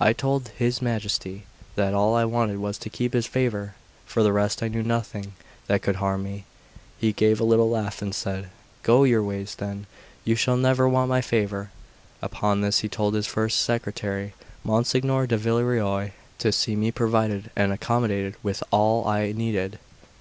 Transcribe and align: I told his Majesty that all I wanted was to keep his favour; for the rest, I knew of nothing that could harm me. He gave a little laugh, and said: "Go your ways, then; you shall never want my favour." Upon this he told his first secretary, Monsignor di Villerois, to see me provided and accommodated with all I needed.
I 0.00 0.12
told 0.12 0.48
his 0.48 0.82
Majesty 0.82 1.44
that 1.76 1.94
all 1.94 2.16
I 2.16 2.24
wanted 2.24 2.58
was 2.58 2.76
to 2.78 2.90
keep 2.90 3.12
his 3.12 3.26
favour; 3.28 3.76
for 4.04 4.24
the 4.24 4.32
rest, 4.32 4.64
I 4.64 4.68
knew 4.68 4.80
of 4.80 4.86
nothing 4.86 5.34
that 5.68 5.80
could 5.80 5.94
harm 6.02 6.24
me. 6.24 6.44
He 6.98 7.12
gave 7.12 7.38
a 7.38 7.44
little 7.44 7.70
laugh, 7.70 8.02
and 8.02 8.12
said: 8.12 8.48
"Go 8.82 9.04
your 9.04 9.22
ways, 9.22 9.54
then; 9.54 9.86
you 10.24 10.34
shall 10.34 10.56
never 10.56 10.88
want 10.88 11.08
my 11.08 11.20
favour." 11.20 11.70
Upon 12.20 12.62
this 12.62 12.80
he 12.80 12.88
told 12.88 13.14
his 13.14 13.28
first 13.28 13.62
secretary, 13.62 14.34
Monsignor 14.64 15.28
di 15.28 15.36
Villerois, 15.36 16.10
to 16.40 16.50
see 16.50 16.74
me 16.74 16.90
provided 16.90 17.52
and 17.54 17.70
accommodated 17.72 18.34
with 18.42 18.64
all 18.72 19.06
I 19.06 19.30
needed. 19.30 19.78